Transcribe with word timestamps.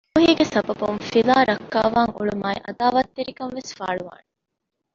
މި 0.03 0.07
ފޫހީގެ 0.13 0.45
ސަބަބުން 0.53 0.99
ފިލާ 1.11 1.35
ރައްކާވާން 1.51 2.13
އުޅުމާއި 2.17 2.59
ޢަދާވާތްތެރިކަން 2.65 3.53
ވެސް 3.57 3.69
ފާޅުވާނެ 3.77 4.25